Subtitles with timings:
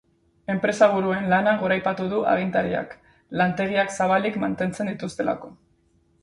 [0.51, 2.95] Enpresaburuen lana goraipatu du agintariak,
[3.43, 5.55] lantegiak zabalik mantentzen dituztelako.